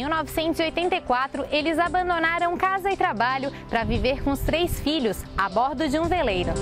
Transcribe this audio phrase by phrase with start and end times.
[0.00, 5.98] 1984, eles abandonaram casa e trabalho para viver com os três filhos a bordo de
[5.98, 6.52] um veleiro.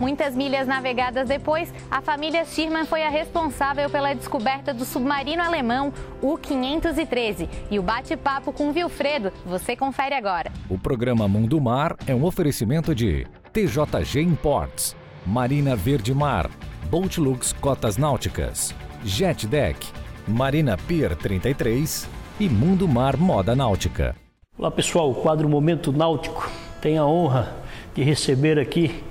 [0.00, 5.92] Muitas milhas navegadas depois, a família Schirman foi a responsável pela descoberta do submarino alemão
[6.20, 7.48] U-513.
[7.70, 10.50] E o bate-papo com Vilfredo você confere agora.
[10.68, 16.50] O programa Mundo Mar é um oferecimento de TJG Imports, Marina Verde Mar,
[16.90, 19.86] Boatlux Cotas Náuticas, Jet Deck,
[20.26, 24.16] Marina Pier 33 e Mundo Mar Moda Náutica.
[24.58, 27.54] Olá pessoal, o quadro Momento Náutico tem a honra
[27.94, 29.02] de receber aqui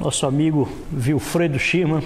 [0.00, 2.02] nosso amigo Vilfredo Schirman,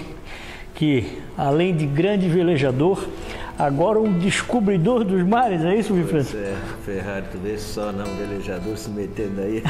[0.75, 3.07] que além de grande velejador,
[3.57, 5.93] agora um descobridor dos mares, é isso?
[6.09, 6.53] Pois é,
[6.85, 9.63] Ferrari, tu vê só não, um velejador se metendo aí,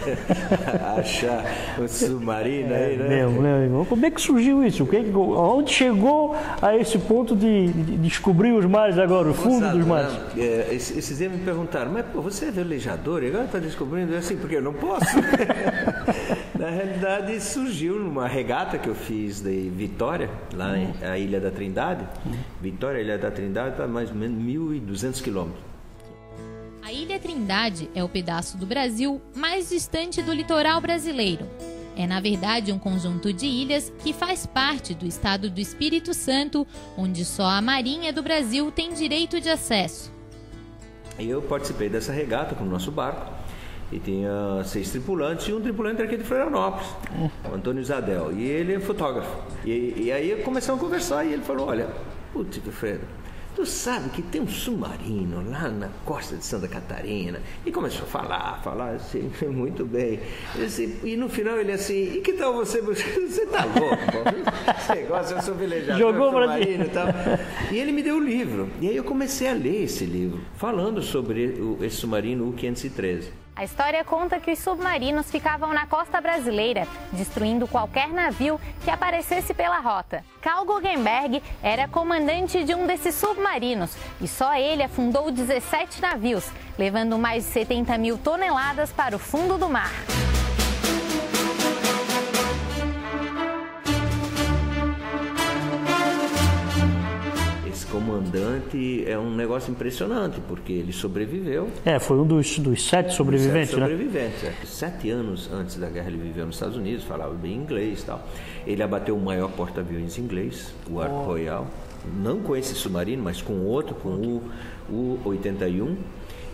[0.97, 1.45] achar
[1.77, 3.07] o submarino é, aí, né?
[3.07, 3.85] Mesmo, né, irmão?
[3.85, 4.87] Como é que surgiu isso?
[5.37, 10.13] Onde chegou a esse ponto de, de descobrir os mares agora, o fundo dos mares?
[10.13, 14.15] não, é, esses dias me perguntaram, mas pô, você é velejador e agora está descobrindo
[14.15, 15.17] assim, porque eu não posso.
[16.57, 21.51] Na realidade, surgiu numa regata que eu fiz de Vitória, lá em a Ilha da
[21.51, 22.07] Trindade.
[22.59, 25.63] Vitória, Ilha da Trindade, está mais ou menos 1.200 quilômetros.
[26.81, 31.45] A Ilha Trindade é o pedaço do Brasil mais distante do litoral brasileiro.
[31.95, 36.65] É, na verdade, um conjunto de ilhas que faz parte do estado do Espírito Santo,
[36.97, 40.11] onde só a Marinha do Brasil tem direito de acesso.
[41.19, 43.31] Eu participei dessa regata com o nosso barco.
[43.91, 46.87] E tinha seis tripulantes e um tripulante aqui de Florianópolis,
[47.49, 48.33] o Antônio Isadel.
[48.33, 49.33] E ele é fotógrafo.
[49.65, 51.87] E, e aí começamos a conversar e ele falou: Olha,
[52.33, 53.05] putz, Fredo,
[53.55, 57.39] tu sabe que tem um submarino lá na costa de Santa Catarina.
[57.65, 60.19] E começou a falar, falar assim, muito bem.
[60.57, 62.81] E, assim, e no final ele assim: E que tal você?
[62.83, 63.95] Você tá louco?
[64.77, 67.07] Esse negócio, eu sou velejador, Jogou submarino e tal.
[67.71, 68.67] E ele me deu o livro.
[68.81, 73.29] E aí eu comecei a ler esse livro, falando sobre o- esse submarino U-513.
[73.57, 79.51] A história conta que os submarinos ficavam na costa brasileira, destruindo qualquer navio que aparecesse
[79.51, 80.23] pela rota.
[80.39, 87.17] Carl Guggenberg era comandante de um desses submarinos e só ele afundou 17 navios, levando
[87.17, 89.91] mais de 70 mil toneladas para o fundo do mar.
[97.97, 101.69] Comandante é um negócio impressionante, porque ele sobreviveu.
[101.83, 103.87] É, foi um dos, dos sete sobreviventes, Sete né?
[103.87, 104.53] sobreviventes, é.
[104.65, 108.27] Sete anos antes da guerra ele viveu nos Estados Unidos, falava bem inglês e tal.
[108.67, 111.67] Ele abateu o maior porta-aviões inglês, o Ark Royal.
[112.21, 114.51] Não com esse submarino, mas com outro, com o
[114.89, 115.95] U-81.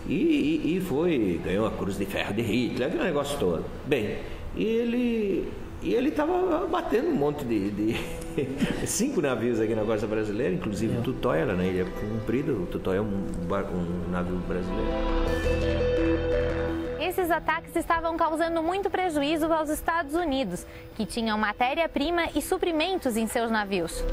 [0.07, 3.63] E, e, e foi, ganhou a Cruz de Ferro de Hitler, aquele negócio todo.
[3.85, 4.17] Bem,
[4.55, 5.51] e ele
[5.83, 7.95] e ele estava batendo um monte de, de-
[8.87, 12.51] cinco navios aqui na costa brasileira, inclusive o Tutóia, lá na Ilha Comprida.
[12.53, 14.87] O Tutóia é um, um navio brasileiro.
[16.99, 23.27] Esses ataques estavam causando muito prejuízo aos Estados Unidos, que tinham matéria-prima e suprimentos em
[23.27, 24.03] seus navios.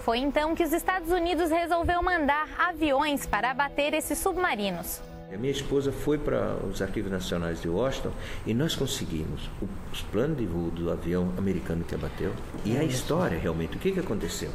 [0.00, 5.02] Foi então que os Estados Unidos resolveu mandar aviões para abater esses submarinos.
[5.32, 8.12] A minha esposa foi para os arquivos nacionais de Washington
[8.46, 12.32] e nós conseguimos o- os planos de voo do avião americano que abateu
[12.64, 14.48] e a história realmente, o que, que aconteceu?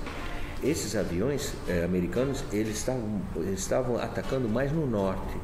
[0.63, 5.35] Esses aviões eh, americanos, eles estavam, eles estavam atacando mais no norte.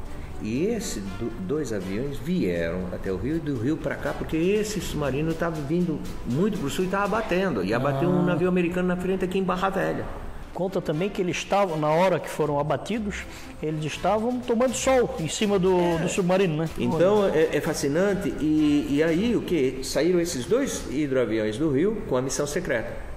[0.42, 4.36] E esses do- dois aviões vieram até o Rio e do Rio para cá, porque
[4.36, 7.62] esse submarino estava vindo muito para o sul e estava batendo.
[7.62, 10.06] E abateu um navio americano na frente aqui em Barra Velha.
[10.54, 13.24] Conta também que eles estavam, na hora que foram abatidos,
[13.62, 16.70] eles estavam tomando sol em cima do, do submarino, né?
[16.78, 22.02] Então é, é fascinante e, e aí o que saíram esses dois hidroaviões do Rio
[22.08, 23.09] com a missão secreta.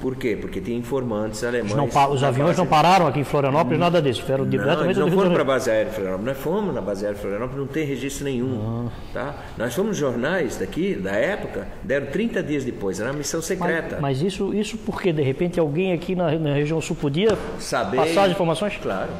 [0.00, 0.36] Por quê?
[0.40, 1.74] Porque tinha informantes alemães.
[1.74, 4.22] Não os aviões não pararam aqui em Florianópolis, nada disso.
[4.28, 6.34] Não, diretamente não Rio foram para a base aérea de Florianópolis.
[6.34, 8.88] Nós fomos na base aérea de Florianópolis, não tem registro nenhum.
[9.12, 9.34] Tá?
[9.56, 13.98] Nós fomos jornais daqui, da época, deram 30 dias depois, era uma missão secreta.
[14.00, 17.96] Mas isso, isso porque de repente alguém aqui na, na região sul podia Saber.
[17.96, 18.76] passar as informações?
[18.82, 19.10] Claro.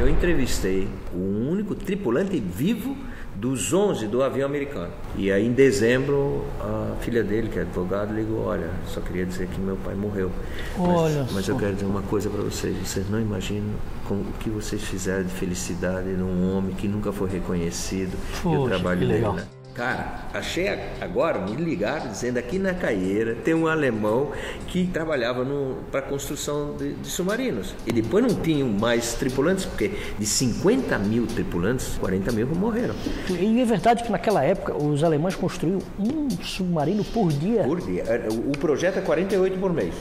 [0.00, 2.96] Eu entrevistei o único tripulante vivo
[3.36, 4.90] dos 11 do avião americano.
[5.14, 9.46] E aí, em dezembro, a filha dele, que é advogado, ligou: Olha, só queria dizer
[9.48, 10.30] que meu pai morreu.
[10.78, 13.74] Olha mas, mas eu quero dizer uma coisa para vocês: vocês não imaginam
[14.08, 18.52] com o que vocês fizeram de felicidade num homem que nunca foi reconhecido e o
[18.52, 19.12] Poxa, trabalho dele.
[19.12, 19.34] legal.
[19.34, 19.44] Né?
[19.74, 20.68] Cara, achei
[21.00, 24.32] agora, me ligaram dizendo aqui na Caieira tem um alemão
[24.66, 25.46] que trabalhava
[25.90, 27.74] para construção de, de, submarinos.
[27.86, 32.94] E depois não tinham mais tripulantes, porque de 50 mil tripulantes, 40 mil morreram.
[33.28, 37.62] E é verdade que naquela época os alemães construíam um submarino por dia?
[37.62, 38.02] Por dia.
[38.02, 39.94] É, o projeto é 48 por mês.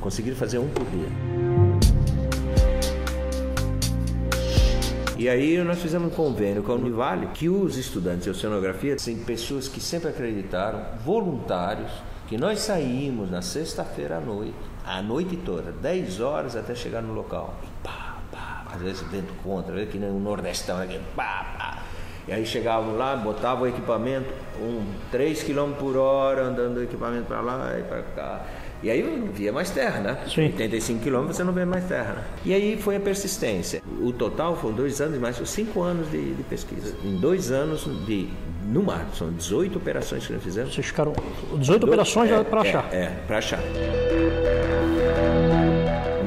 [0.00, 1.41] Conseguiram fazer um por dia.
[5.22, 9.14] E aí nós fizemos um convênio com a Univale que os estudantes de oceanografia são
[9.18, 11.92] pessoas que sempre acreditaram, voluntários,
[12.26, 17.14] que nós saímos na sexta-feira à noite, a noite toda, 10 horas até chegar no
[17.14, 17.54] local.
[17.84, 21.82] Pá, pá, às vezes vento contra, que nem o Nordestão, aqui, pá, pá.
[22.26, 24.28] E aí chegavam lá, botavam o equipamento,
[24.60, 28.44] um, 3 km por hora, andando o equipamento para lá e para cá.
[28.82, 30.18] E aí não via mais terra, né?
[30.26, 30.46] Sim.
[30.46, 32.14] 85 quilômetros você não vê mais terra.
[32.14, 32.24] Né?
[32.44, 33.80] E aí foi a persistência.
[34.00, 36.96] O total foram dois anos, mais cinco anos de, de, pesquisa.
[37.04, 38.28] Em dois anos de
[38.66, 40.74] no mar, são 18 operações que nós fizemos.
[40.74, 41.12] Vocês ficaram
[41.56, 42.88] 18 operações é, para achar?
[42.92, 43.60] É, é para achar.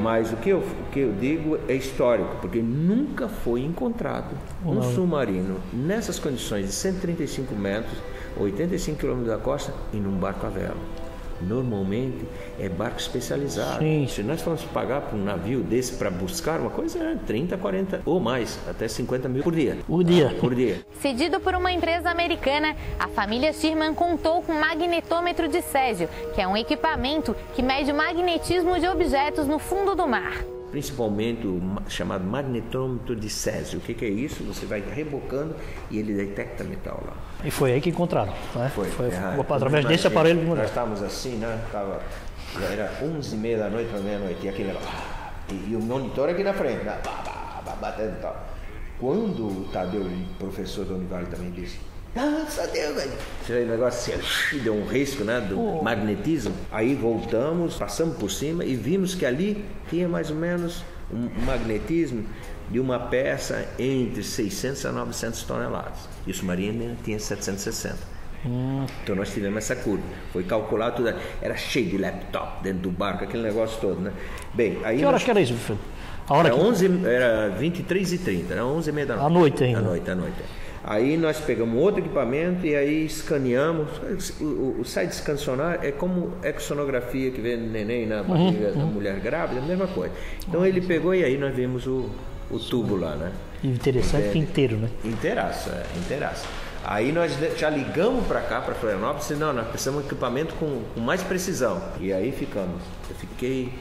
[0.02, 4.80] Mas o que, eu, o que eu digo é histórico, porque nunca foi encontrado um
[4.80, 7.98] submarino nessas condições de 135 metros,
[8.38, 11.05] 85 quilômetros da costa, e num barco a vela
[11.40, 12.24] normalmente
[12.58, 13.78] é barco especializado.
[13.80, 14.06] Sim.
[14.08, 18.02] Se nós formos pagar para um navio desse para buscar uma coisa, é 30, 40
[18.04, 19.78] ou mais, até 50 mil por dia.
[19.86, 20.36] Por dia.
[20.40, 20.80] Por dia.
[21.00, 26.48] Cedido por uma empresa americana, a família Sherman contou com magnetômetro de césio, que é
[26.48, 31.58] um equipamento que mede o magnetismo de objetos no fundo do mar principalmente o
[31.88, 33.78] chamado magnetômetro de Césio.
[33.78, 34.44] O que, que, é isso?
[34.44, 35.56] Você vai rebocando
[35.90, 37.14] e ele detecta metal lá.
[37.42, 38.70] E foi aí que encontraram, né?
[38.74, 38.84] Foi.
[38.90, 41.64] foi é, através desse aparelho de Nós estávamos assim, né?
[41.72, 42.02] Tava,
[42.60, 44.76] já era 11 e meia da noite para meia-noite e aquele
[45.50, 47.00] e, e, o monitor aqui na frente, né?
[47.80, 48.46] batendo e tal.
[49.00, 51.78] Quando o Tadeu, o professor da Univale também disse
[52.16, 53.12] nossa ah, Deus, velho.
[53.44, 55.40] Tirei o negócio assim, deu um risco, né?
[55.40, 55.82] Do oh.
[55.82, 56.54] magnetismo.
[56.72, 60.82] Aí voltamos, passamos por cima e vimos que ali tinha mais ou menos
[61.12, 62.24] um magnetismo
[62.70, 66.08] de uma peça entre 600 a 900 toneladas.
[66.26, 67.96] E o submarino tinha 760.
[68.44, 68.86] Hum.
[69.02, 70.04] Então nós tivemos essa curva.
[70.32, 71.14] Foi calculado tudo.
[71.40, 74.12] Era cheio de laptop dentro do barco, aquele negócio todo, né?
[74.54, 74.98] Bem, aí.
[74.98, 75.24] Que horas nós...
[75.24, 75.80] que era isso, Fred?
[76.28, 76.62] A hora era, que...
[76.62, 79.26] 11, era 23 e 30, era 11 e meia da noite.
[79.26, 79.78] À noite ainda.
[79.78, 80.42] À noite, à noite.
[80.86, 83.88] Aí nós pegamos outro equipamento e aí escaneamos.
[84.40, 88.84] O, o site escansionar é como exonografia que vê neném na uhum, barriga uhum, da
[88.84, 90.14] mulher grávida, a mesma coisa.
[90.46, 92.08] Então ele pegou e aí nós vimos o,
[92.48, 93.32] o tubo lá, né?
[93.64, 94.88] Interessante é, inteiro, né?
[95.04, 96.46] Inteiraço, é, inteiraço.
[96.88, 100.54] Aí nós já ligamos para cá, para Florianópolis, e não, nós precisamos de um equipamento
[100.54, 101.82] com, com mais precisão.
[102.00, 102.80] E aí ficamos.
[103.10, 103.72] Eu fiquei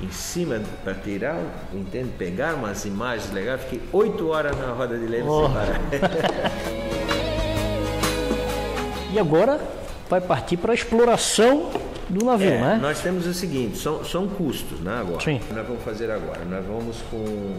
[0.00, 1.40] em cima para tirar,
[1.72, 2.10] entende?
[2.16, 3.62] Pegar umas imagens legais.
[3.62, 5.46] Fiquei oito horas na roda de leme oh.
[5.46, 5.80] sem parar.
[9.12, 9.60] e agora
[10.08, 11.68] vai partir para a exploração
[12.08, 12.78] do navio, é, né?
[12.80, 15.00] Nós temos o seguinte, são, são custos, né?
[15.00, 15.40] Agora, Sim.
[15.52, 16.44] nós vamos fazer agora.
[16.44, 17.56] Nós vamos com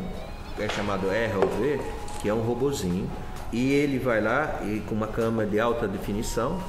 [0.60, 1.82] é chamado ROV,
[2.22, 3.10] que é um robozinho,
[3.54, 6.60] e ele vai lá e com uma câmera de alta definição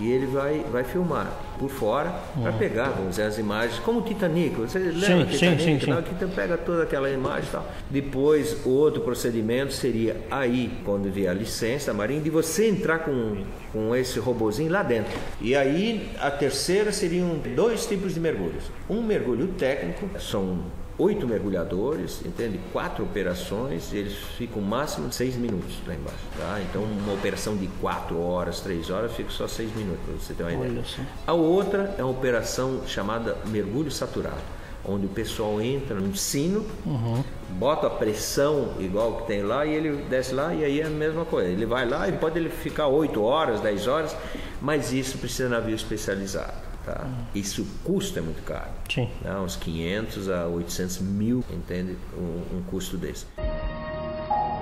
[0.00, 2.10] e ele vai, vai filmar por fora
[2.40, 2.58] para uhum.
[2.58, 4.56] pegar, vamos dizer, as imagens, como o Titanic.
[4.56, 5.36] Você lembra sim, Titanic?
[5.36, 6.02] Sim, sim, sim.
[6.18, 7.70] Que pega toda aquela imagem e tal.
[7.90, 13.44] Depois, outro procedimento seria aí, quando vier a licença da Marinha, de você entrar com,
[13.74, 15.12] com esse robozinho lá dentro.
[15.38, 18.64] E aí, a terceira seriam dois tipos de mergulhos.
[18.88, 20.60] Um mergulho técnico, são
[21.00, 22.60] oito mergulhadores, entende?
[22.72, 26.60] Quatro operações, eles ficam máximo de seis minutos lá embaixo, tá?
[26.68, 30.42] Então uma operação de quatro horas, três horas, fica só seis minutos, para você ter
[30.42, 30.84] uma ideia.
[31.26, 34.42] A outra é uma operação chamada mergulho saturado,
[34.84, 37.24] onde o pessoal entra num sino, uhum.
[37.50, 40.90] bota a pressão igual que tem lá e ele desce lá e aí é a
[40.90, 41.48] mesma coisa.
[41.48, 44.14] Ele vai lá e pode ele ficar oito horas, dez horas,
[44.60, 46.69] mas isso precisa de navio especializado.
[46.84, 47.06] Tá?
[47.34, 48.70] Isso custa muito caro.
[48.90, 49.08] Sim.
[49.20, 49.36] Né?
[49.36, 51.96] Uns 500 a 800 mil, entende?
[52.16, 53.26] Um, um custo desse.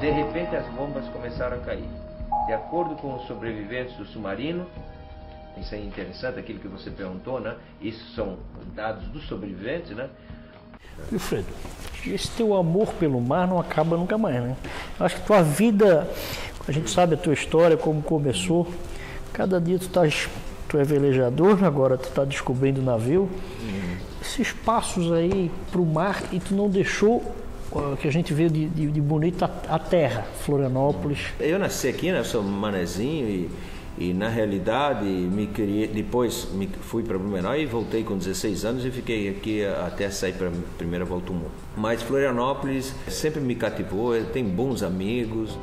[0.01, 1.89] De repente as bombas começaram a cair.
[2.47, 4.67] De acordo com os sobreviventes do submarino,
[5.61, 7.57] isso é interessante, aquilo que você perguntou, né?
[7.81, 8.39] Isso são
[8.75, 10.09] dados dos sobreviventes, né?
[11.13, 11.47] Wilfredo,
[12.07, 14.57] esse teu amor pelo mar não acaba nunca mais, né?
[14.99, 16.09] Acho que tua vida,
[16.67, 18.67] a gente sabe a tua história, como começou,
[19.33, 20.29] cada dia tu estás
[20.69, 23.29] tu é velejador, agora tu está descobrindo navio.
[24.21, 27.35] Esses passos aí para o mar e tu não deixou
[28.01, 31.19] que a gente vê de, de, de bonito a, terra, Florianópolis.
[31.39, 32.23] Eu nasci aqui, né?
[32.25, 33.51] Sou manezinho e,
[33.99, 38.85] e na realidade me criei, depois me, fui para Blumenau e voltei com 16 anos
[38.85, 41.51] e fiquei aqui até sair para primeira volta ao mundo.
[41.77, 45.57] Mas Florianópolis sempre me cativou, tem bons amigos.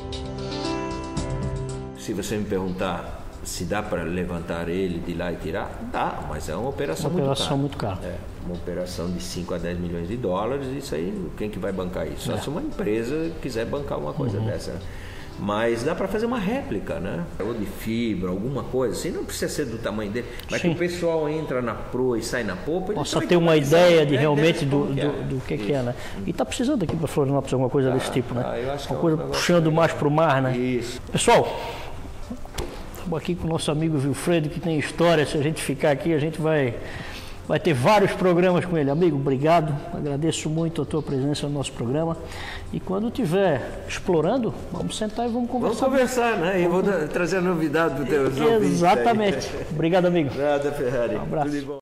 [1.97, 5.69] Se você me perguntar Se dá para levantar ele de lá e tirar?
[5.91, 7.59] Dá, mas é uma operação, Uma muito operação cara.
[7.61, 7.99] muito cara.
[8.03, 11.71] É, uma operação de 5 a 10 milhões de dólares, isso aí, quem que vai
[11.71, 12.31] bancar isso?
[12.31, 12.35] É.
[12.35, 14.45] Só se uma empresa quiser bancar uma coisa Uhum.
[14.47, 14.71] dessa.
[14.71, 14.79] né?
[15.37, 17.25] Mas dá para fazer uma réplica, né?
[17.39, 20.27] Ou de fibra, alguma coisa assim, não precisa ser do tamanho dele.
[20.49, 20.69] Mas Sim.
[20.69, 22.93] que o pessoal entra na proa e sai na popa.
[22.93, 25.03] Possa também ter uma ideia de né, realmente do, que é.
[25.05, 25.93] do, do que, que é, né?
[26.25, 28.43] E está precisando aqui para Florianópolis alguma coisa desse tipo, né?
[28.45, 30.57] ah, uma é coisa puxando mais para o mar, né?
[30.57, 31.01] Isso.
[31.11, 31.45] Pessoal,
[33.05, 35.25] estamos aqui com o nosso amigo Wilfredo, que tem história.
[35.25, 36.74] Se a gente ficar aqui, a gente vai,
[37.47, 38.89] vai ter vários programas com ele.
[38.89, 39.75] Amigo, obrigado.
[39.93, 42.17] Agradeço muito a tua presença no nosso programa.
[42.74, 45.85] E quando estiver explorando, vamos sentar e vamos Vamos conversar.
[45.85, 46.62] conversar, né?
[46.62, 46.81] E vou
[47.13, 48.71] trazer a novidade para os teus ouvintes aí.
[48.74, 49.50] Exatamente.
[49.71, 50.31] Obrigado, amigo.
[50.35, 51.15] Nada, Ferrari.
[51.15, 51.50] Um abraço.
[51.50, 51.77] Tudo de bom.